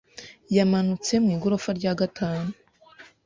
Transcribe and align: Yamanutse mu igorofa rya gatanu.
Yamanutse 0.55 1.13
mu 1.23 1.29
igorofa 1.35 1.69
rya 1.79 1.93
gatanu. 1.99 2.49